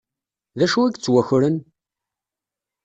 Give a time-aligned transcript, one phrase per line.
[0.59, 1.57] Dacu i yettwakren?